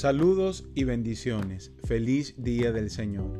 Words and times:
Saludos 0.00 0.64
y 0.74 0.84
bendiciones. 0.84 1.72
Feliz 1.84 2.34
día 2.38 2.72
del 2.72 2.88
Señor. 2.88 3.30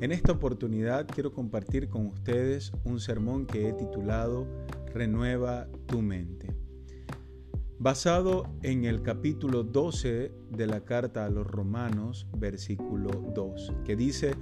En 0.00 0.10
esta 0.10 0.32
oportunidad 0.32 1.06
quiero 1.06 1.32
compartir 1.32 1.88
con 1.88 2.06
ustedes 2.06 2.72
un 2.82 2.98
sermón 2.98 3.46
que 3.46 3.68
he 3.68 3.72
titulado 3.74 4.44
Renueva 4.92 5.68
tu 5.86 6.02
mente. 6.02 6.52
Basado 7.78 8.42
en 8.64 8.86
el 8.86 9.02
capítulo 9.02 9.62
12 9.62 10.32
de 10.50 10.66
la 10.66 10.84
carta 10.84 11.26
a 11.26 11.30
los 11.30 11.46
romanos, 11.46 12.26
versículo 12.36 13.10
2, 13.32 13.74
que 13.84 13.94
dice, 13.94 14.34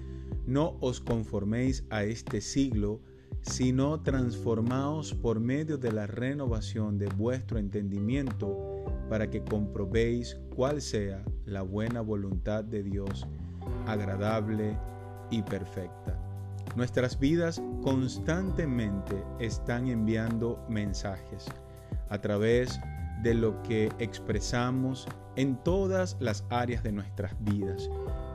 no 0.47 0.79
os 0.81 1.01
conforméis 1.01 1.85
a 1.91 2.03
este 2.03 2.41
siglo, 2.41 3.03
sino 3.43 4.01
transformaos 4.01 5.13
por 5.13 5.39
medio 5.39 5.77
de 5.77 5.93
la 5.93 6.07
renovación 6.07 6.97
de 6.97 7.09
vuestro 7.09 7.59
entendimiento, 7.59 8.57
para 9.11 9.29
que 9.29 9.45
comprobéis 9.45 10.39
cuál 10.49 10.81
sea 10.81 11.23
la 11.49 11.63
buena 11.63 12.01
voluntad 12.01 12.63
de 12.65 12.83
Dios, 12.83 13.27
agradable 13.87 14.79
y 15.31 15.43
perfecta. 15.43 16.19
Nuestras 16.77 17.19
vidas 17.19 17.61
constantemente 17.83 19.25
están 19.39 19.89
enviando 19.89 20.65
mensajes 20.69 21.47
a 22.11 22.19
través 22.19 22.79
de 23.23 23.35
lo 23.35 23.63
que 23.63 23.91
expresamos 23.99 25.09
en 25.37 25.57
todas 25.65 26.17
las 26.21 26.45
áreas 26.51 26.83
de 26.83 26.93
nuestras 26.93 27.33
vidas, 27.41 27.91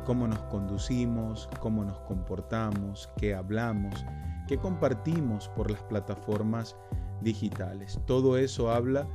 cómo 0.06 0.28
nos 0.28 0.40
conducimos, 0.44 1.50
cómo 1.60 1.86
nos 1.86 2.00
comportamos, 2.02 3.10
qué 3.18 3.34
hablamos, 3.36 4.04
que 4.48 4.58
compartimos 4.58 5.48
por 5.50 5.72
las 5.72 5.84
plataformas 5.84 6.76
digitales. 7.22 8.00
Todo 8.06 8.38
eso 8.38 8.72
habla 8.72 9.08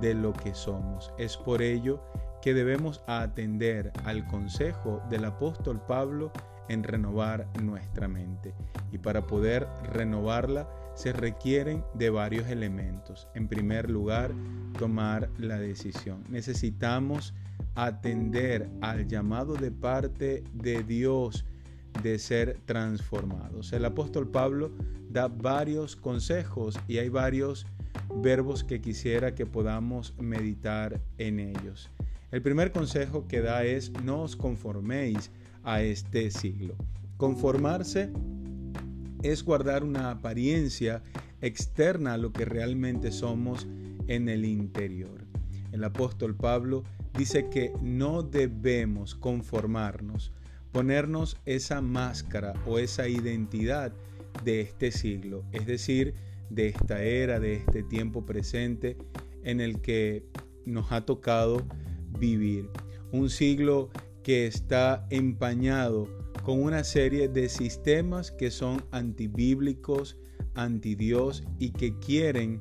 de 0.00 0.14
lo 0.14 0.32
que 0.32 0.54
somos. 0.54 1.12
Es 1.18 1.36
por 1.36 1.62
ello 1.62 2.00
que 2.46 2.54
debemos 2.54 3.02
atender 3.08 3.92
al 4.04 4.24
consejo 4.24 5.02
del 5.10 5.24
apóstol 5.24 5.80
Pablo 5.84 6.30
en 6.68 6.84
renovar 6.84 7.48
nuestra 7.60 8.06
mente. 8.06 8.54
Y 8.92 8.98
para 8.98 9.26
poder 9.26 9.66
renovarla 9.92 10.68
se 10.94 11.12
requieren 11.12 11.82
de 11.94 12.08
varios 12.08 12.46
elementos. 12.46 13.26
En 13.34 13.48
primer 13.48 13.90
lugar, 13.90 14.30
tomar 14.78 15.28
la 15.38 15.58
decisión. 15.58 16.22
Necesitamos 16.28 17.34
atender 17.74 18.70
al 18.80 19.08
llamado 19.08 19.54
de 19.54 19.72
parte 19.72 20.44
de 20.52 20.84
Dios 20.84 21.44
de 22.00 22.16
ser 22.16 22.60
transformados. 22.64 23.72
El 23.72 23.84
apóstol 23.86 24.30
Pablo 24.30 24.70
da 25.10 25.26
varios 25.26 25.96
consejos 25.96 26.78
y 26.86 26.98
hay 26.98 27.08
varios 27.08 27.66
verbos 28.14 28.62
que 28.62 28.80
quisiera 28.80 29.34
que 29.34 29.46
podamos 29.46 30.14
meditar 30.20 31.00
en 31.18 31.40
ellos. 31.40 31.90
El 32.30 32.42
primer 32.42 32.72
consejo 32.72 33.26
que 33.28 33.40
da 33.40 33.64
es 33.64 33.92
no 34.04 34.22
os 34.22 34.36
conforméis 34.36 35.30
a 35.62 35.82
este 35.82 36.30
siglo. 36.30 36.74
Conformarse 37.16 38.10
es 39.22 39.42
guardar 39.42 39.84
una 39.84 40.10
apariencia 40.10 41.02
externa 41.40 42.14
a 42.14 42.18
lo 42.18 42.32
que 42.32 42.44
realmente 42.44 43.12
somos 43.12 43.66
en 44.08 44.28
el 44.28 44.44
interior. 44.44 45.24
El 45.72 45.84
apóstol 45.84 46.34
Pablo 46.34 46.84
dice 47.16 47.48
que 47.48 47.72
no 47.80 48.22
debemos 48.22 49.14
conformarnos 49.14 50.32
ponernos 50.76 51.38
esa 51.46 51.80
máscara 51.80 52.52
o 52.66 52.78
esa 52.78 53.08
identidad 53.08 53.94
de 54.44 54.60
este 54.60 54.90
siglo, 54.90 55.42
es 55.52 55.64
decir, 55.64 56.12
de 56.50 56.68
esta 56.68 57.02
era, 57.02 57.40
de 57.40 57.54
este 57.54 57.82
tiempo 57.82 58.26
presente 58.26 58.98
en 59.42 59.62
el 59.62 59.80
que 59.80 60.26
nos 60.66 60.92
ha 60.92 61.06
tocado 61.06 61.62
vivir. 62.18 62.70
Un 63.12 63.30
siglo 63.30 63.90
que 64.22 64.46
está 64.46 65.06
empañado 65.10 66.08
con 66.42 66.62
una 66.62 66.84
serie 66.84 67.28
de 67.28 67.48
sistemas 67.48 68.30
que 68.30 68.50
son 68.50 68.84
antibíblicos, 68.90 70.16
antidios 70.54 71.44
y 71.58 71.70
que 71.70 71.98
quieren 71.98 72.60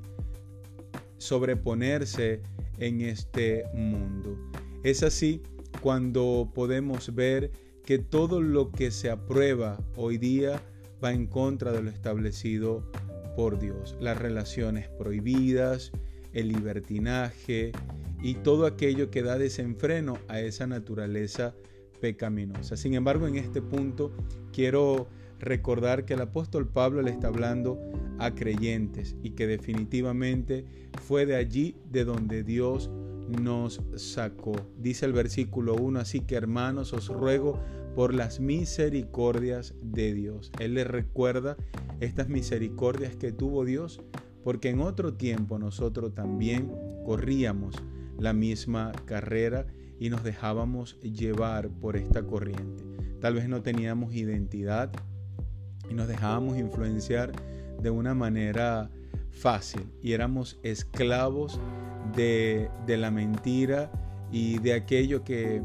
sobreponerse 1.18 2.42
en 2.78 3.02
este 3.02 3.64
mundo. 3.74 4.38
Es 4.84 5.04
así 5.04 5.42
cuando 5.82 6.52
podemos 6.54 7.14
ver 7.14 7.52
que 7.84 8.00
todo 8.00 8.42
lo 8.42 8.72
que 8.72 8.92
se 8.92 9.10
aprueba 9.10 9.78
hoy 9.96 10.18
día 10.18 10.62
va 11.04 11.12
en 11.12 11.28
contra 11.28 11.72
de 11.72 11.84
lo 11.84 11.90
establecido 11.90 12.84
por 13.36 13.60
Dios. 13.60 13.96
Las 14.00 14.18
relaciones 14.18 14.90
prohibidas, 14.90 15.92
el 16.34 16.50
libertinaje 16.50 17.72
y 18.26 18.34
todo 18.34 18.66
aquello 18.66 19.12
que 19.12 19.22
da 19.22 19.38
desenfreno 19.38 20.18
a 20.28 20.40
esa 20.40 20.66
naturaleza 20.66 21.54
pecaminosa. 22.02 22.76
Sin 22.76 22.96
embargo, 22.96 23.28
en 23.28 23.36
este 23.36 23.62
punto 23.62 24.12
quiero 24.52 25.08
recordar 25.40 26.06
que 26.06 26.16
el 26.16 26.22
apóstol 26.22 26.68
Pablo 26.68 27.04
le 27.04 27.12
está 27.12 27.28
hablando 27.28 27.80
a 28.18 28.34
creyentes 28.34 29.16
y 29.22 29.32
que 29.32 29.46
definitivamente 29.46 30.66
fue 31.04 31.28
de 31.28 31.36
allí 31.36 31.76
de 31.92 32.04
donde 32.04 32.44
Dios 32.44 32.90
nos 33.44 33.80
sacó. 33.96 34.54
Dice 34.80 35.06
el 35.06 35.14
versículo 35.14 35.76
1, 35.76 36.00
así 36.00 36.22
que 36.22 36.34
hermanos 36.34 36.94
os 36.94 37.10
ruego 37.10 37.60
por 37.96 38.12
las 38.16 38.40
misericordias 38.40 39.76
de 39.84 40.16
Dios. 40.16 40.52
Él 40.60 40.74
les 40.74 40.88
recuerda 40.88 41.58
estas 42.00 42.28
misericordias 42.28 43.16
que 43.18 43.32
tuvo 43.32 43.66
Dios, 43.66 44.02
porque 44.44 44.70
en 44.70 44.80
otro 44.80 45.14
tiempo 45.14 45.60
nosotros 45.60 46.16
también 46.16 46.72
corríamos 47.06 47.76
la 48.18 48.34
misma 48.34 48.92
carrera 49.06 49.66
y 50.00 50.10
nos 50.10 50.24
dejábamos 50.24 51.00
llevar 51.02 51.70
por 51.70 51.98
esta 51.98 52.24
corriente. 52.24 52.84
Tal 53.22 53.34
vez 53.34 53.48
no 53.48 53.62
teníamos 53.62 54.14
identidad 54.14 54.92
y 55.90 55.94
nos 55.94 56.08
dejábamos 56.08 56.58
influenciar 56.58 57.32
de 57.82 57.90
una 57.90 58.14
manera 58.14 58.90
fácil 59.32 59.92
y 60.02 60.14
éramos 60.14 60.60
esclavos 60.64 61.60
de, 62.16 62.70
de 62.86 62.98
la 62.98 63.12
mentira 63.12 63.92
y 64.32 64.60
de 64.60 64.74
aquello 64.74 65.24
que 65.24 65.62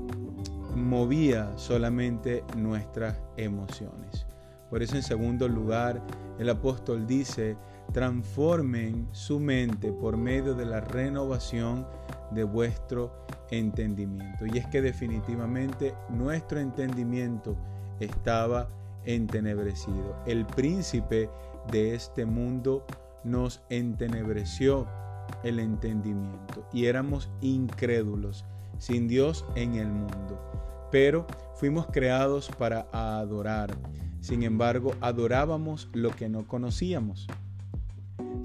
movía 0.75 1.57
solamente 1.57 2.45
nuestras 2.57 3.19
emociones. 3.37 4.27
Por 4.69 4.83
eso 4.83 4.97
en 4.97 5.03
segundo 5.03 5.49
lugar, 5.49 6.03
el 6.39 6.49
apóstol 6.49 7.07
dice, 7.07 7.57
transformen 7.93 9.09
su 9.13 9.41
mente 9.41 9.93
por 9.93 10.17
medio 10.17 10.55
de 10.55 10.65
la 10.65 10.81
renovación 10.81 11.87
de 12.31 12.45
vuestro 12.45 13.13
entendimiento. 13.51 14.47
Y 14.47 14.59
es 14.59 14.67
que 14.67 14.83
definitivamente 14.83 15.95
nuestro 16.09 16.61
entendimiento 16.61 17.57
estaba 18.01 18.69
entenebrecido. 19.05 20.17
El 20.27 20.47
príncipe 20.47 21.29
de 21.71 21.95
este 21.95 22.25
mundo 22.25 22.87
nos 23.25 23.63
entenebreció 23.69 24.87
el 25.43 25.59
entendimiento 25.59 26.67
y 26.73 26.87
éramos 26.87 27.31
incrédulos, 27.41 28.45
sin 28.79 29.09
Dios 29.09 29.45
en 29.55 29.75
el 29.77 29.89
mundo. 29.89 30.89
Pero 30.91 31.27
fuimos 31.55 31.87
creados 31.87 32.51
para 32.59 32.89
adorar. 32.93 33.77
Sin 34.21 34.43
embargo, 34.43 34.95
adorábamos 35.01 35.89
lo 35.93 36.11
que 36.11 36.29
no 36.29 36.47
conocíamos. 36.47 37.27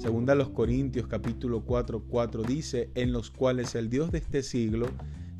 Segunda 0.06 0.36
los 0.36 0.50
Corintios 0.50 1.08
capítulo 1.08 1.62
4, 1.62 2.04
4 2.08 2.44
dice, 2.44 2.92
en 2.94 3.12
los 3.12 3.32
cuales 3.32 3.74
el 3.74 3.90
Dios 3.90 4.12
de 4.12 4.20
este 4.20 4.44
siglo 4.44 4.86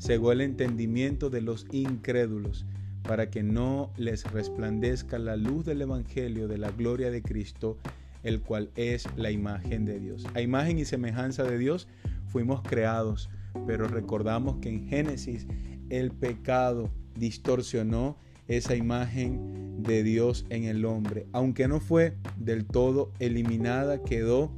cegó 0.00 0.32
el 0.32 0.40
entendimiento 0.40 1.30
de 1.30 1.40
los 1.40 1.68
incrédulos, 1.70 2.66
para 3.04 3.30
que 3.30 3.44
no 3.44 3.92
les 3.96 4.28
resplandezca 4.32 5.20
la 5.20 5.36
luz 5.36 5.64
del 5.64 5.82
Evangelio 5.82 6.48
de 6.48 6.58
la 6.58 6.72
gloria 6.72 7.12
de 7.12 7.22
Cristo, 7.22 7.78
el 8.24 8.40
cual 8.40 8.72
es 8.74 9.06
la 9.16 9.30
imagen 9.30 9.84
de 9.84 10.00
Dios. 10.00 10.26
A 10.34 10.40
imagen 10.40 10.80
y 10.80 10.84
semejanza 10.84 11.44
de 11.44 11.58
Dios 11.58 11.86
fuimos 12.26 12.60
creados, 12.62 13.30
pero 13.68 13.86
recordamos 13.86 14.56
que 14.56 14.70
en 14.70 14.88
Génesis 14.88 15.46
el 15.90 16.10
pecado 16.10 16.90
distorsionó 17.14 18.18
esa 18.48 18.76
imagen 18.76 19.82
de 19.82 20.02
Dios 20.02 20.46
en 20.50 20.64
el 20.64 20.84
hombre. 20.84 21.26
Aunque 21.32 21.68
no 21.68 21.80
fue 21.80 22.14
del 22.38 22.66
todo 22.66 23.12
eliminada, 23.18 24.02
quedó 24.02 24.52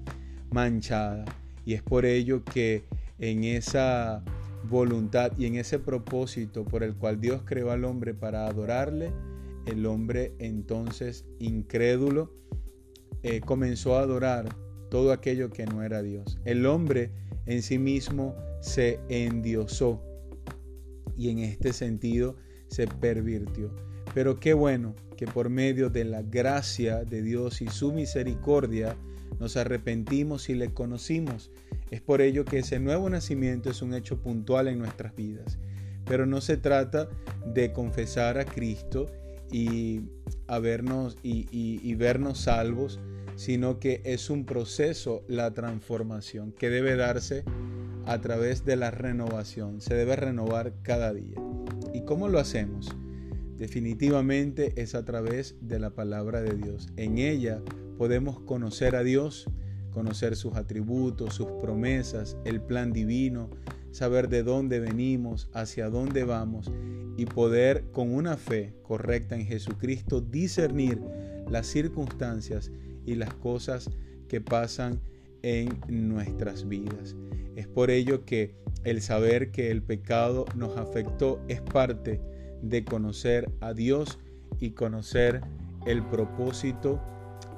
manchada. 0.50 1.24
Y 1.64 1.74
es 1.74 1.82
por 1.82 2.04
ello 2.04 2.44
que 2.44 2.84
en 3.18 3.44
esa 3.44 4.22
voluntad 4.68 5.32
y 5.38 5.46
en 5.46 5.56
ese 5.56 5.78
propósito 5.78 6.64
por 6.64 6.82
el 6.82 6.94
cual 6.94 7.20
Dios 7.20 7.42
creó 7.44 7.70
al 7.70 7.84
hombre 7.84 8.14
para 8.14 8.46
adorarle, 8.46 9.12
el 9.66 9.84
hombre 9.86 10.34
entonces 10.38 11.26
incrédulo 11.38 12.32
eh, 13.22 13.40
comenzó 13.40 13.96
a 13.96 14.02
adorar 14.02 14.48
todo 14.90 15.12
aquello 15.12 15.50
que 15.50 15.66
no 15.66 15.82
era 15.82 16.02
Dios. 16.02 16.38
El 16.44 16.64
hombre 16.66 17.10
en 17.46 17.62
sí 17.62 17.78
mismo 17.78 18.34
se 18.60 19.00
endiosó 19.08 20.02
y 21.16 21.30
en 21.30 21.40
este 21.40 21.72
sentido 21.72 22.36
se 22.68 22.86
pervirtió. 22.86 23.70
Pero 24.14 24.40
qué 24.40 24.54
bueno 24.54 24.94
que 25.16 25.26
por 25.26 25.50
medio 25.50 25.90
de 25.90 26.04
la 26.04 26.22
gracia 26.22 27.04
de 27.04 27.22
Dios 27.22 27.60
y 27.60 27.68
su 27.68 27.92
misericordia 27.92 28.96
nos 29.38 29.56
arrepentimos 29.56 30.48
y 30.48 30.54
le 30.54 30.72
conocimos. 30.72 31.50
Es 31.90 32.00
por 32.00 32.20
ello 32.20 32.44
que 32.44 32.58
ese 32.58 32.78
nuevo 32.78 33.08
nacimiento 33.10 33.70
es 33.70 33.82
un 33.82 33.94
hecho 33.94 34.20
puntual 34.22 34.68
en 34.68 34.78
nuestras 34.78 35.14
vidas. 35.14 35.58
Pero 36.04 36.26
no 36.26 36.40
se 36.40 36.56
trata 36.56 37.08
de 37.46 37.72
confesar 37.72 38.38
a 38.38 38.44
Cristo 38.44 39.06
y, 39.52 40.00
vernos, 40.48 41.18
y 41.22 41.94
vernos 41.94 42.40
salvos, 42.40 42.98
sino 43.36 43.78
que 43.78 44.02
es 44.04 44.30
un 44.30 44.44
proceso, 44.44 45.22
la 45.28 45.52
transformación, 45.52 46.52
que 46.52 46.70
debe 46.70 46.96
darse 46.96 47.44
a 48.08 48.20
través 48.22 48.64
de 48.64 48.76
la 48.76 48.90
renovación. 48.90 49.82
Se 49.82 49.94
debe 49.94 50.16
renovar 50.16 50.72
cada 50.82 51.12
día. 51.12 51.36
¿Y 51.92 52.02
cómo 52.06 52.28
lo 52.28 52.38
hacemos? 52.38 52.88
Definitivamente 53.58 54.72
es 54.80 54.94
a 54.94 55.04
través 55.04 55.56
de 55.60 55.78
la 55.78 55.90
palabra 55.90 56.40
de 56.40 56.54
Dios. 56.54 56.88
En 56.96 57.18
ella 57.18 57.60
podemos 57.98 58.40
conocer 58.40 58.96
a 58.96 59.02
Dios, 59.02 59.46
conocer 59.90 60.36
sus 60.36 60.54
atributos, 60.54 61.34
sus 61.34 61.48
promesas, 61.60 62.38
el 62.44 62.62
plan 62.62 62.92
divino, 62.92 63.50
saber 63.90 64.28
de 64.30 64.42
dónde 64.42 64.80
venimos, 64.80 65.50
hacia 65.52 65.90
dónde 65.90 66.24
vamos 66.24 66.70
y 67.18 67.26
poder 67.26 67.90
con 67.92 68.14
una 68.14 68.38
fe 68.38 68.74
correcta 68.82 69.34
en 69.34 69.44
Jesucristo 69.44 70.22
discernir 70.22 70.98
las 71.50 71.66
circunstancias 71.66 72.70
y 73.04 73.16
las 73.16 73.34
cosas 73.34 73.90
que 74.28 74.40
pasan 74.40 75.00
en 75.42 75.80
nuestras 75.88 76.68
vidas. 76.68 77.16
Es 77.56 77.66
por 77.66 77.90
ello 77.90 78.24
que 78.24 78.54
el 78.84 79.02
saber 79.02 79.50
que 79.50 79.70
el 79.70 79.82
pecado 79.82 80.44
nos 80.54 80.76
afectó 80.76 81.40
es 81.48 81.60
parte 81.60 82.20
de 82.62 82.84
conocer 82.84 83.50
a 83.60 83.72
Dios 83.72 84.18
y 84.58 84.70
conocer 84.70 85.40
el 85.86 86.04
propósito 86.04 87.00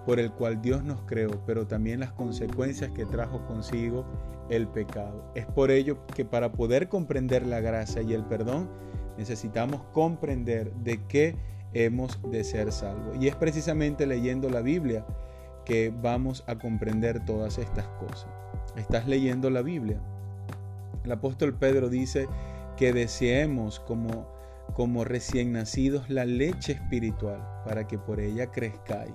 por 0.06 0.18
el 0.18 0.32
cual 0.32 0.60
Dios 0.62 0.82
nos 0.82 1.02
creó, 1.02 1.44
pero 1.46 1.66
también 1.66 2.00
las 2.00 2.12
consecuencias 2.12 2.90
que 2.92 3.06
trajo 3.06 3.44
consigo 3.46 4.06
el 4.48 4.66
pecado. 4.66 5.30
Es 5.34 5.46
por 5.46 5.70
ello 5.70 6.06
que 6.14 6.24
para 6.24 6.52
poder 6.52 6.88
comprender 6.88 7.46
la 7.46 7.60
gracia 7.60 8.02
y 8.02 8.14
el 8.14 8.24
perdón, 8.24 8.68
necesitamos 9.16 9.82
comprender 9.92 10.72
de 10.76 11.00
qué 11.06 11.36
hemos 11.72 12.18
de 12.30 12.42
ser 12.44 12.72
salvos. 12.72 13.16
Y 13.20 13.28
es 13.28 13.36
precisamente 13.36 14.06
leyendo 14.06 14.48
la 14.50 14.60
Biblia 14.60 15.04
que 15.64 15.92
vamos 16.02 16.44
a 16.46 16.56
comprender 16.56 17.24
todas 17.24 17.58
estas 17.58 17.86
cosas. 17.98 18.28
¿Estás 18.76 19.06
leyendo 19.06 19.50
la 19.50 19.62
Biblia? 19.62 20.00
El 21.04 21.12
apóstol 21.12 21.54
Pedro 21.54 21.88
dice 21.88 22.28
que 22.76 22.92
deseemos 22.92 23.80
como, 23.80 24.28
como 24.74 25.04
recién 25.04 25.52
nacidos 25.52 26.08
la 26.10 26.24
leche 26.24 26.72
espiritual 26.72 27.40
para 27.64 27.86
que 27.86 27.98
por 27.98 28.20
ella 28.20 28.50
crezcáis. 28.50 29.14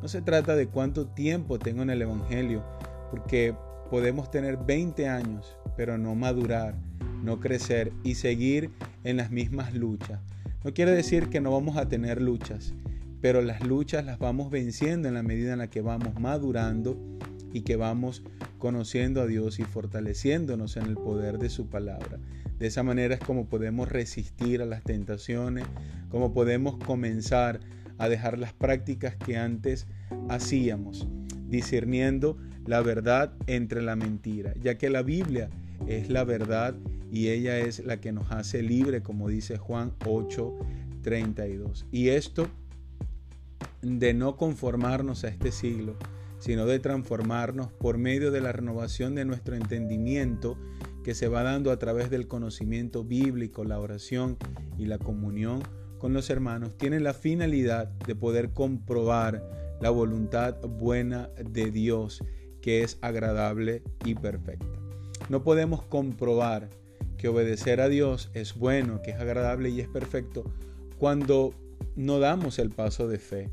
No 0.00 0.08
se 0.08 0.22
trata 0.22 0.56
de 0.56 0.66
cuánto 0.66 1.06
tiempo 1.06 1.58
tengo 1.58 1.82
en 1.82 1.90
el 1.90 2.02
Evangelio, 2.02 2.62
porque 3.10 3.54
podemos 3.90 4.30
tener 4.30 4.56
20 4.56 5.08
años, 5.08 5.56
pero 5.76 5.98
no 5.98 6.14
madurar, 6.14 6.74
no 7.22 7.40
crecer 7.40 7.92
y 8.02 8.16
seguir 8.16 8.70
en 9.04 9.16
las 9.16 9.30
mismas 9.30 9.74
luchas. 9.74 10.20
No 10.64 10.72
quiere 10.74 10.92
decir 10.92 11.28
que 11.28 11.40
no 11.40 11.52
vamos 11.52 11.76
a 11.76 11.88
tener 11.88 12.20
luchas, 12.20 12.74
pero 13.22 13.40
las 13.40 13.64
luchas 13.64 14.04
las 14.04 14.18
vamos 14.18 14.50
venciendo 14.50 15.08
en 15.08 15.14
la 15.14 15.22
medida 15.22 15.52
en 15.52 15.60
la 15.60 15.70
que 15.70 15.80
vamos 15.80 16.20
madurando 16.20 16.98
y 17.52 17.62
que 17.62 17.76
vamos 17.76 18.24
conociendo 18.58 19.22
a 19.22 19.26
Dios 19.26 19.60
y 19.60 19.64
fortaleciéndonos 19.64 20.76
en 20.76 20.86
el 20.86 20.96
poder 20.96 21.38
de 21.38 21.48
su 21.48 21.68
palabra. 21.68 22.18
De 22.58 22.66
esa 22.66 22.82
manera 22.82 23.14
es 23.14 23.20
como 23.20 23.46
podemos 23.46 23.88
resistir 23.88 24.60
a 24.60 24.66
las 24.66 24.82
tentaciones, 24.82 25.64
como 26.10 26.34
podemos 26.34 26.76
comenzar 26.78 27.60
a 27.96 28.08
dejar 28.08 28.38
las 28.38 28.52
prácticas 28.52 29.14
que 29.14 29.36
antes 29.36 29.86
hacíamos, 30.28 31.06
discerniendo 31.48 32.36
la 32.66 32.80
verdad 32.80 33.32
entre 33.46 33.82
la 33.82 33.94
mentira, 33.94 34.52
ya 34.60 34.78
que 34.78 34.90
la 34.90 35.02
Biblia 35.02 35.48
es 35.86 36.10
la 36.10 36.24
verdad 36.24 36.74
y 37.12 37.28
ella 37.28 37.58
es 37.58 37.84
la 37.84 38.00
que 38.00 38.10
nos 38.10 38.32
hace 38.32 38.62
libre, 38.62 39.00
como 39.02 39.28
dice 39.28 39.58
Juan 39.58 39.92
8:32. 40.00 41.84
Y 41.92 42.08
esto 42.08 42.48
de 43.82 44.14
no 44.14 44.36
conformarnos 44.36 45.24
a 45.24 45.28
este 45.28 45.52
siglo, 45.52 45.96
sino 46.38 46.66
de 46.66 46.78
transformarnos 46.78 47.72
por 47.72 47.98
medio 47.98 48.30
de 48.30 48.40
la 48.40 48.52
renovación 48.52 49.14
de 49.14 49.24
nuestro 49.24 49.54
entendimiento 49.54 50.56
que 51.04 51.14
se 51.14 51.28
va 51.28 51.42
dando 51.42 51.70
a 51.70 51.78
través 51.78 52.10
del 52.10 52.28
conocimiento 52.28 53.04
bíblico, 53.04 53.64
la 53.64 53.78
oración 53.78 54.38
y 54.78 54.86
la 54.86 54.98
comunión 54.98 55.62
con 55.98 56.12
los 56.12 56.30
hermanos, 56.30 56.76
tiene 56.76 56.98
la 56.98 57.14
finalidad 57.14 57.88
de 57.88 58.14
poder 58.16 58.50
comprobar 58.50 59.44
la 59.80 59.90
voluntad 59.90 60.60
buena 60.60 61.28
de 61.50 61.70
Dios, 61.70 62.24
que 62.60 62.82
es 62.82 62.98
agradable 63.02 63.82
y 64.04 64.14
perfecta. 64.14 64.66
No 65.28 65.44
podemos 65.44 65.82
comprobar 65.84 66.70
que 67.18 67.28
obedecer 67.28 67.80
a 67.80 67.88
Dios 67.88 68.30
es 68.34 68.54
bueno, 68.54 69.00
que 69.02 69.12
es 69.12 69.20
agradable 69.20 69.70
y 69.70 69.80
es 69.80 69.88
perfecto 69.88 70.44
cuando 70.98 71.54
no 71.96 72.18
damos 72.18 72.58
el 72.58 72.70
paso 72.70 73.08
de 73.08 73.18
fe, 73.18 73.50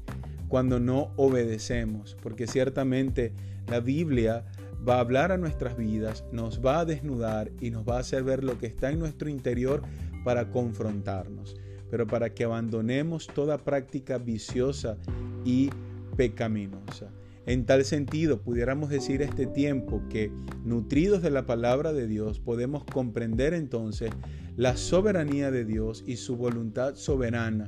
cuando 0.48 0.80
no 0.80 1.12
obedecemos, 1.16 2.18
porque 2.22 2.48
ciertamente 2.48 3.34
la 3.68 3.80
Biblia 3.80 4.46
va 4.88 4.96
a 4.96 5.00
hablar 5.02 5.32
a 5.32 5.38
nuestras 5.38 5.78
vidas, 5.78 6.24
nos 6.32 6.64
va 6.66 6.80
a 6.80 6.86
desnudar 6.86 7.52
y 7.60 7.70
nos 7.70 7.88
va 7.88 7.98
a 7.98 8.00
hacer 8.00 8.24
ver 8.24 8.44
lo 8.44 8.58
que 8.58 8.68
está 8.68 8.90
en 8.90 9.00
nuestro 9.00 9.30
interior 9.30 9.82
para 10.24 10.52
confrontarnos, 10.52 11.58
pero 11.90 12.08
para 12.08 12.34
que 12.34 12.44
abandonemos 12.44 13.28
toda 13.28 13.58
práctica 13.58 14.18
viciosa 14.18 14.98
y 15.46 15.70
pecaminosa. 16.16 17.12
En 17.46 17.66
tal 17.66 17.84
sentido, 17.84 18.42
pudiéramos 18.42 18.90
decir 18.90 19.22
este 19.22 19.48
tiempo 19.48 20.02
que, 20.10 20.32
nutridos 20.64 21.22
de 21.22 21.32
la 21.32 21.46
palabra 21.46 21.94
de 21.94 22.06
Dios, 22.06 22.40
podemos 22.40 22.84
comprender 22.84 23.54
entonces 23.54 24.12
la 24.56 24.78
soberanía 24.78 25.50
de 25.50 25.66
Dios 25.66 26.04
y 26.06 26.18
su 26.18 26.36
voluntad 26.36 26.96
soberana 26.96 27.66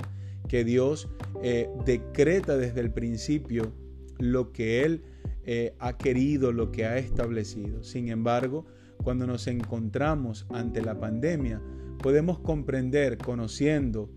que 0.51 0.65
Dios 0.65 1.07
eh, 1.41 1.69
decreta 1.85 2.57
desde 2.57 2.81
el 2.81 2.91
principio 2.91 3.71
lo 4.19 4.51
que 4.51 4.83
Él 4.83 5.01
eh, 5.45 5.73
ha 5.79 5.97
querido, 5.97 6.51
lo 6.51 6.73
que 6.73 6.85
ha 6.85 6.97
establecido. 6.97 7.83
Sin 7.83 8.09
embargo, 8.09 8.65
cuando 9.01 9.25
nos 9.25 9.47
encontramos 9.47 10.45
ante 10.49 10.81
la 10.81 10.99
pandemia, 10.99 11.61
podemos 11.99 12.37
comprender, 12.39 13.17
conociendo 13.17 14.09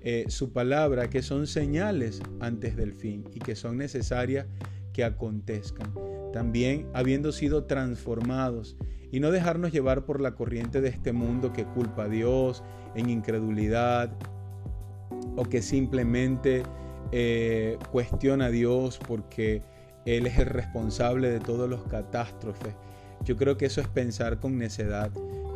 eh, 0.00 0.24
su 0.28 0.54
palabra, 0.54 1.10
que 1.10 1.20
son 1.20 1.46
señales 1.46 2.22
antes 2.40 2.74
del 2.74 2.94
fin 2.94 3.24
y 3.34 3.40
que 3.40 3.54
son 3.54 3.76
necesarias 3.76 4.46
que 4.94 5.04
acontezcan. 5.04 5.92
También 6.32 6.88
habiendo 6.94 7.32
sido 7.32 7.64
transformados 7.64 8.78
y 9.10 9.20
no 9.20 9.30
dejarnos 9.30 9.72
llevar 9.72 10.06
por 10.06 10.22
la 10.22 10.36
corriente 10.36 10.80
de 10.80 10.88
este 10.88 11.12
mundo 11.12 11.52
que 11.52 11.66
culpa 11.66 12.04
a 12.04 12.08
Dios 12.08 12.64
en 12.94 13.10
incredulidad, 13.10 14.16
o 15.36 15.44
que 15.44 15.62
simplemente 15.62 16.62
eh, 17.12 17.78
cuestiona 17.90 18.46
a 18.46 18.50
Dios 18.50 18.98
porque 19.06 19.62
Él 20.04 20.26
es 20.26 20.38
el 20.38 20.46
responsable 20.46 21.30
de 21.30 21.40
todos 21.40 21.68
los 21.68 21.82
catástrofes. 21.84 22.74
Yo 23.24 23.36
creo 23.36 23.56
que 23.56 23.66
eso 23.66 23.80
es 23.80 23.88
pensar 23.88 24.40
con 24.40 24.58
necedad, 24.58 25.10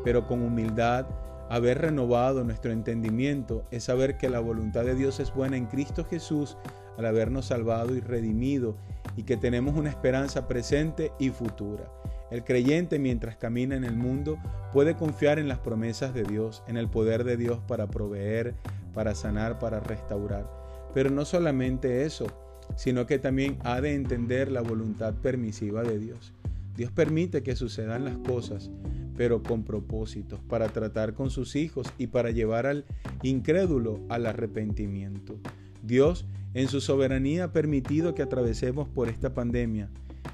pero 0.04 0.26
con 0.26 0.42
humildad, 0.42 1.06
haber 1.48 1.78
renovado 1.78 2.44
nuestro 2.44 2.72
entendimiento 2.72 3.64
es 3.70 3.84
saber 3.84 4.18
que 4.18 4.28
la 4.28 4.40
voluntad 4.40 4.84
de 4.84 4.94
Dios 4.94 5.20
es 5.20 5.32
buena 5.32 5.56
en 5.56 5.66
Cristo 5.66 6.04
Jesús 6.04 6.56
al 6.96 7.06
habernos 7.06 7.46
salvado 7.46 7.94
y 7.94 8.00
redimido 8.00 8.76
y 9.16 9.22
que 9.22 9.36
tenemos 9.36 9.76
una 9.76 9.90
esperanza 9.90 10.48
presente 10.48 11.12
y 11.18 11.30
futura. 11.30 11.90
El 12.30 12.42
creyente 12.42 12.98
mientras 12.98 13.36
camina 13.36 13.76
en 13.76 13.84
el 13.84 13.96
mundo 13.96 14.38
puede 14.72 14.96
confiar 14.96 15.38
en 15.38 15.48
las 15.48 15.58
promesas 15.58 16.12
de 16.12 16.24
Dios, 16.24 16.62
en 16.66 16.76
el 16.76 16.88
poder 16.88 17.22
de 17.24 17.36
Dios 17.36 17.60
para 17.68 17.86
proveer, 17.86 18.54
para 18.94 19.14
sanar, 19.14 19.58
para 19.58 19.80
restaurar. 19.80 20.50
Pero 20.92 21.10
no 21.10 21.24
solamente 21.24 22.04
eso, 22.04 22.26
sino 22.74 23.06
que 23.06 23.18
también 23.18 23.58
ha 23.62 23.80
de 23.80 23.94
entender 23.94 24.50
la 24.50 24.62
voluntad 24.62 25.14
permisiva 25.14 25.82
de 25.82 25.98
Dios. 25.98 26.32
Dios 26.76 26.90
permite 26.90 27.42
que 27.42 27.54
sucedan 27.54 28.04
las 28.04 28.16
cosas, 28.18 28.70
pero 29.16 29.42
con 29.42 29.62
propósitos, 29.62 30.40
para 30.48 30.68
tratar 30.68 31.14
con 31.14 31.30
sus 31.30 31.56
hijos 31.56 31.86
y 31.96 32.08
para 32.08 32.32
llevar 32.32 32.66
al 32.66 32.84
incrédulo 33.22 34.00
al 34.08 34.26
arrepentimiento. 34.26 35.38
Dios 35.82 36.26
en 36.54 36.68
su 36.68 36.80
soberanía 36.80 37.44
ha 37.44 37.52
permitido 37.52 38.14
que 38.14 38.22
atravesemos 38.22 38.88
por 38.88 39.08
esta 39.08 39.32
pandemia, 39.32 39.88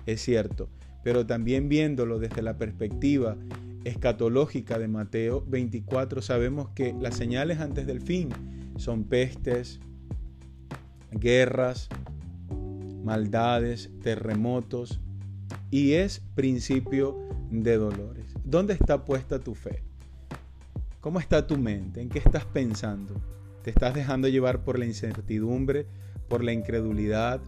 es 0.07 0.21
cierto, 0.21 0.69
pero 1.03 1.27
también 1.27 1.69
viéndolo 1.69 2.19
desde 2.19 2.43
la 2.43 2.57
perspectiva 2.57 3.37
escatológica 3.85 4.79
de 4.79 4.89
Mateo 4.89 5.45
24, 5.47 6.23
sabemos 6.23 6.71
que 6.71 6.95
las 7.01 7.17
señales 7.17 7.59
antes 7.59 7.87
del 7.87 8.01
fin 8.01 8.29
son 8.77 9.05
pestes, 9.05 9.81
guerras, 11.11 11.89
maldades, 13.05 13.91
terremotos 14.03 15.01
y 15.71 15.93
es 15.93 16.21
principio 16.35 17.17
de 17.51 17.77
dolores. 17.77 18.35
¿Dónde 18.45 18.75
está 18.75 19.05
puesta 19.05 19.41
tu 19.41 19.55
fe? 19.55 19.83
¿Cómo 21.01 21.19
está 21.19 21.47
tu 21.47 21.59
mente? 21.59 22.01
¿En 22.01 22.09
qué 22.09 22.21
estás 22.21 22.45
pensando? 22.45 23.15
¿Te 23.63 23.71
estás 23.71 23.95
dejando 23.95 24.29
llevar 24.29 24.65
por 24.65 24.79
la 24.79 24.87
incertidumbre, 24.87 25.87
por 26.29 26.45
la 26.45 26.53
incredulidad, 26.53 27.41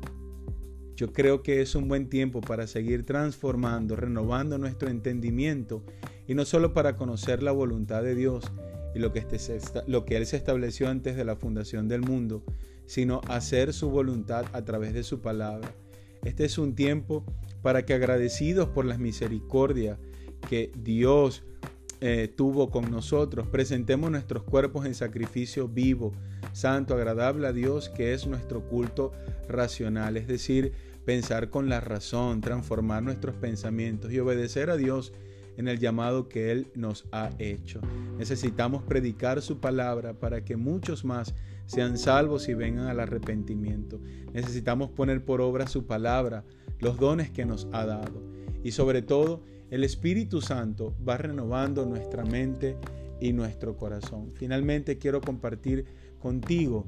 yo 0.96 1.12
creo 1.12 1.42
que 1.42 1.60
es 1.60 1.74
un 1.74 1.88
buen 1.88 2.08
tiempo 2.08 2.40
para 2.40 2.66
seguir 2.66 3.04
transformando, 3.04 3.96
renovando 3.96 4.58
nuestro 4.58 4.88
entendimiento 4.88 5.82
y 6.26 6.34
no 6.34 6.44
solo 6.44 6.72
para 6.72 6.96
conocer 6.96 7.42
la 7.42 7.52
voluntad 7.52 8.02
de 8.02 8.14
Dios 8.14 8.44
y 8.94 9.00
lo 9.00 9.12
que, 9.12 9.20
este 9.20 9.58
lo 9.86 10.04
que 10.04 10.16
Él 10.16 10.26
se 10.26 10.36
estableció 10.36 10.88
antes 10.88 11.16
de 11.16 11.24
la 11.24 11.36
fundación 11.36 11.88
del 11.88 12.02
mundo, 12.02 12.44
sino 12.86 13.20
hacer 13.28 13.72
su 13.72 13.90
voluntad 13.90 14.46
a 14.52 14.64
través 14.64 14.94
de 14.94 15.02
su 15.02 15.20
palabra. 15.20 15.74
Este 16.22 16.44
es 16.44 16.58
un 16.58 16.74
tiempo 16.74 17.24
para 17.62 17.84
que 17.84 17.94
agradecidos 17.94 18.68
por 18.68 18.84
las 18.84 18.98
misericordias 18.98 19.98
que 20.48 20.70
Dios 20.76 21.42
eh, 22.06 22.28
tuvo 22.28 22.68
con 22.70 22.90
nosotros, 22.90 23.46
presentemos 23.46 24.10
nuestros 24.10 24.42
cuerpos 24.42 24.84
en 24.84 24.94
sacrificio 24.94 25.68
vivo, 25.68 26.12
santo, 26.52 26.92
agradable 26.92 27.46
a 27.46 27.54
Dios, 27.54 27.88
que 27.88 28.12
es 28.12 28.26
nuestro 28.26 28.68
culto 28.68 29.12
racional, 29.48 30.18
es 30.18 30.26
decir, 30.26 30.72
pensar 31.06 31.48
con 31.48 31.70
la 31.70 31.80
razón, 31.80 32.42
transformar 32.42 33.02
nuestros 33.02 33.36
pensamientos 33.36 34.12
y 34.12 34.18
obedecer 34.18 34.68
a 34.68 34.76
Dios 34.76 35.14
en 35.56 35.66
el 35.66 35.78
llamado 35.78 36.28
que 36.28 36.52
Él 36.52 36.66
nos 36.74 37.06
ha 37.10 37.30
hecho. 37.38 37.80
Necesitamos 38.18 38.82
predicar 38.82 39.40
su 39.40 39.58
palabra 39.58 40.12
para 40.12 40.44
que 40.44 40.58
muchos 40.58 41.06
más 41.06 41.34
sean 41.64 41.96
salvos 41.96 42.50
y 42.50 42.52
vengan 42.52 42.88
al 42.88 43.00
arrepentimiento. 43.00 43.98
Necesitamos 44.34 44.90
poner 44.90 45.24
por 45.24 45.40
obra 45.40 45.66
su 45.68 45.86
palabra, 45.86 46.44
los 46.80 46.98
dones 46.98 47.30
que 47.30 47.46
nos 47.46 47.66
ha 47.72 47.86
dado. 47.86 48.22
Y 48.62 48.72
sobre 48.72 49.00
todo, 49.00 49.42
el 49.70 49.84
Espíritu 49.84 50.40
Santo 50.40 50.94
va 51.06 51.16
renovando 51.16 51.86
nuestra 51.86 52.24
mente 52.24 52.76
y 53.20 53.32
nuestro 53.32 53.76
corazón. 53.76 54.32
Finalmente 54.34 54.98
quiero 54.98 55.20
compartir 55.20 55.86
contigo 56.18 56.86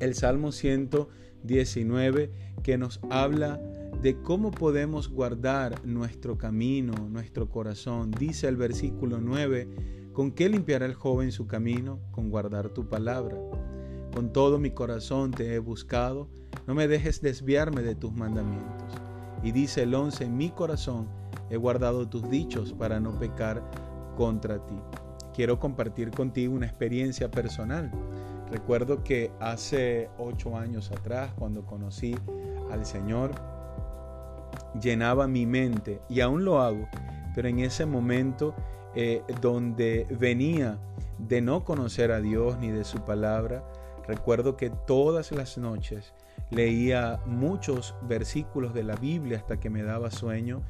el 0.00 0.14
Salmo 0.14 0.52
119 0.52 2.30
que 2.62 2.78
nos 2.78 3.00
habla 3.10 3.60
de 4.02 4.20
cómo 4.20 4.50
podemos 4.50 5.08
guardar 5.08 5.84
nuestro 5.86 6.36
camino, 6.36 6.92
nuestro 7.08 7.48
corazón. 7.48 8.10
Dice 8.10 8.48
el 8.48 8.56
versículo 8.56 9.20
9, 9.20 10.10
¿con 10.12 10.30
qué 10.32 10.48
limpiará 10.48 10.86
el 10.86 10.94
joven 10.94 11.32
su 11.32 11.46
camino? 11.46 12.00
Con 12.10 12.30
guardar 12.30 12.68
tu 12.68 12.88
palabra. 12.88 13.36
Con 14.14 14.32
todo 14.32 14.58
mi 14.58 14.70
corazón 14.70 15.32
te 15.32 15.54
he 15.54 15.58
buscado, 15.58 16.28
no 16.66 16.74
me 16.74 16.86
dejes 16.86 17.20
desviarme 17.20 17.82
de 17.82 17.94
tus 17.94 18.12
mandamientos. 18.12 18.92
Y 19.42 19.52
dice 19.52 19.82
el 19.82 19.94
11, 19.94 20.24
en 20.24 20.36
mi 20.36 20.50
corazón 20.50 21.08
he 21.50 21.56
guardado 21.56 22.08
tus 22.08 22.28
dichos 22.28 22.72
para 22.72 23.00
no 23.00 23.18
pecar 23.18 23.62
contra 24.16 24.64
ti. 24.64 24.78
Quiero 25.34 25.58
compartir 25.58 26.10
contigo 26.10 26.54
una 26.54 26.66
experiencia 26.66 27.30
personal. 27.30 27.90
Recuerdo 28.50 29.02
que 29.02 29.32
hace 29.40 30.08
ocho 30.18 30.56
años 30.56 30.92
atrás, 30.92 31.32
cuando 31.36 31.66
conocí 31.66 32.14
al 32.70 32.86
Señor, 32.86 33.32
llenaba 34.80 35.26
mi 35.26 35.46
mente, 35.46 36.00
y 36.08 36.20
aún 36.20 36.44
lo 36.44 36.60
hago, 36.60 36.88
pero 37.34 37.48
en 37.48 37.58
ese 37.60 37.86
momento 37.86 38.54
eh, 38.94 39.22
donde 39.40 40.06
venía 40.20 40.78
de 41.18 41.40
no 41.40 41.64
conocer 41.64 42.12
a 42.12 42.20
Dios 42.20 42.58
ni 42.58 42.70
de 42.70 42.84
su 42.84 43.00
palabra, 43.00 43.64
recuerdo 44.06 44.56
que 44.56 44.70
todas 44.70 45.32
las 45.32 45.58
noches 45.58 46.12
leía 46.50 47.20
muchos 47.26 47.94
versículos 48.02 48.74
de 48.74 48.84
la 48.84 48.96
Biblia 48.96 49.38
hasta 49.38 49.58
que 49.58 49.70
me 49.70 49.82
daba 49.82 50.10
sueño 50.10 50.62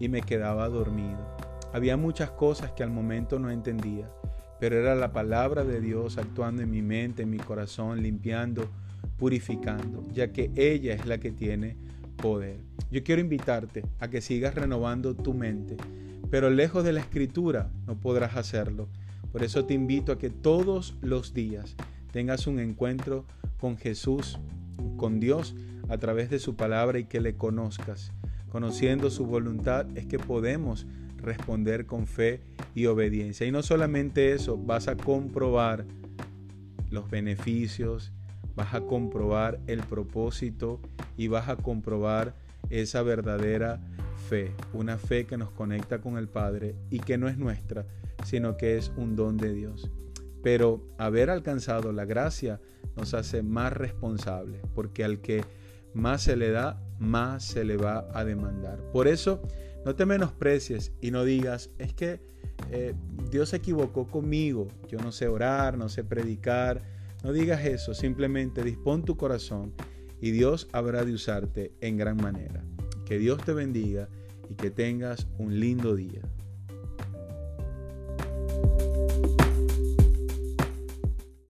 y 0.00 0.08
me 0.08 0.22
quedaba 0.22 0.68
dormido. 0.68 1.36
Había 1.72 1.96
muchas 1.96 2.32
cosas 2.32 2.72
que 2.72 2.82
al 2.82 2.90
momento 2.90 3.38
no 3.38 3.50
entendía, 3.50 4.10
pero 4.58 4.76
era 4.76 4.96
la 4.96 5.12
palabra 5.12 5.62
de 5.62 5.80
Dios 5.80 6.18
actuando 6.18 6.62
en 6.62 6.70
mi 6.70 6.82
mente, 6.82 7.22
en 7.22 7.30
mi 7.30 7.38
corazón, 7.38 8.02
limpiando, 8.02 8.68
purificando, 9.16 10.08
ya 10.10 10.32
que 10.32 10.50
ella 10.56 10.94
es 10.94 11.06
la 11.06 11.18
que 11.18 11.30
tiene 11.30 11.76
poder. 12.16 12.58
Yo 12.90 13.04
quiero 13.04 13.20
invitarte 13.20 13.84
a 14.00 14.08
que 14.08 14.20
sigas 14.20 14.54
renovando 14.54 15.14
tu 15.14 15.32
mente, 15.32 15.76
pero 16.30 16.50
lejos 16.50 16.82
de 16.82 16.92
la 16.92 17.00
escritura 17.00 17.70
no 17.86 18.00
podrás 18.00 18.36
hacerlo. 18.36 18.88
Por 19.30 19.44
eso 19.44 19.64
te 19.64 19.74
invito 19.74 20.12
a 20.12 20.18
que 20.18 20.30
todos 20.30 20.96
los 21.02 21.34
días 21.34 21.76
tengas 22.12 22.46
un 22.46 22.58
encuentro 22.58 23.26
con 23.58 23.76
Jesús, 23.76 24.40
con 24.96 25.20
Dios, 25.20 25.54
a 25.88 25.98
través 25.98 26.30
de 26.30 26.38
su 26.38 26.56
palabra 26.56 26.98
y 26.98 27.04
que 27.04 27.20
le 27.20 27.36
conozcas. 27.36 28.12
Conociendo 28.50 29.10
su 29.10 29.26
voluntad 29.26 29.86
es 29.96 30.06
que 30.06 30.18
podemos 30.18 30.86
responder 31.16 31.86
con 31.86 32.06
fe 32.06 32.40
y 32.74 32.86
obediencia. 32.86 33.46
Y 33.46 33.52
no 33.52 33.62
solamente 33.62 34.32
eso, 34.32 34.56
vas 34.56 34.88
a 34.88 34.96
comprobar 34.96 35.86
los 36.90 37.08
beneficios, 37.08 38.12
vas 38.56 38.74
a 38.74 38.80
comprobar 38.80 39.60
el 39.66 39.80
propósito 39.80 40.80
y 41.16 41.28
vas 41.28 41.48
a 41.48 41.56
comprobar 41.56 42.34
esa 42.70 43.02
verdadera 43.02 43.80
fe, 44.28 44.52
una 44.72 44.98
fe 44.98 45.26
que 45.26 45.36
nos 45.36 45.50
conecta 45.50 46.00
con 46.00 46.18
el 46.18 46.28
Padre 46.28 46.74
y 46.90 46.98
que 46.98 47.18
no 47.18 47.28
es 47.28 47.38
nuestra, 47.38 47.86
sino 48.24 48.56
que 48.56 48.76
es 48.76 48.92
un 48.96 49.16
don 49.16 49.36
de 49.36 49.54
Dios. 49.54 49.90
Pero 50.42 50.82
haber 50.98 51.30
alcanzado 51.30 51.92
la 51.92 52.04
gracia 52.04 52.60
nos 52.96 53.14
hace 53.14 53.42
más 53.42 53.72
responsables, 53.72 54.60
porque 54.74 55.04
al 55.04 55.20
que 55.20 55.44
más 55.94 56.22
se 56.22 56.36
le 56.36 56.50
da, 56.50 56.82
más 57.00 57.44
se 57.44 57.64
le 57.64 57.76
va 57.76 58.08
a 58.12 58.24
demandar. 58.24 58.78
Por 58.92 59.08
eso, 59.08 59.42
no 59.84 59.96
te 59.96 60.06
menosprecies 60.06 60.92
y 61.00 61.10
no 61.10 61.24
digas, 61.24 61.70
es 61.78 61.92
que 61.94 62.20
eh, 62.70 62.94
Dios 63.30 63.48
se 63.48 63.56
equivocó 63.56 64.06
conmigo, 64.06 64.68
yo 64.88 64.98
no 64.98 65.10
sé 65.10 65.26
orar, 65.26 65.76
no 65.76 65.88
sé 65.88 66.04
predicar. 66.04 66.82
No 67.22 67.32
digas 67.32 67.64
eso, 67.64 67.92
simplemente 67.92 68.62
dispón 68.62 69.04
tu 69.04 69.16
corazón 69.16 69.74
y 70.20 70.30
Dios 70.30 70.68
habrá 70.72 71.04
de 71.04 71.12
usarte 71.12 71.72
en 71.80 71.96
gran 71.96 72.16
manera. 72.16 72.64
Que 73.04 73.18
Dios 73.18 73.42
te 73.44 73.52
bendiga 73.52 74.08
y 74.48 74.54
que 74.54 74.70
tengas 74.70 75.26
un 75.38 75.58
lindo 75.60 75.94
día. 75.94 76.22